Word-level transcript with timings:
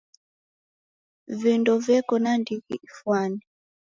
Vindo 1.41 1.73
veko 1.85 2.15
na 2.23 2.31
ndighi 2.41 2.75
ifwane. 2.87 3.41